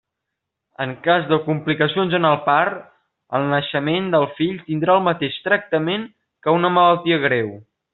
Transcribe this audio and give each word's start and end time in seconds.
En 0.85 0.93
cas 1.07 1.27
de 1.31 1.37
complicacions 1.49 2.15
en 2.21 2.25
el 2.31 2.39
part, 2.47 2.81
el 3.41 3.47
naixement 3.53 4.11
del 4.17 4.29
fill 4.41 4.59
tindrà 4.73 4.99
el 4.99 5.07
mateix 5.13 5.41
tractament 5.49 6.13
que 6.49 6.61
una 6.61 6.77
malaltia 6.81 7.27
greu. 7.31 7.59